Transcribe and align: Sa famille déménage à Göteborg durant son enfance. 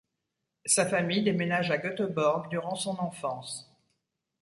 Sa 0.65 0.87
famille 0.87 1.21
déménage 1.21 1.69
à 1.69 1.77
Göteborg 1.77 2.49
durant 2.49 2.73
son 2.73 2.97
enfance. 2.97 3.71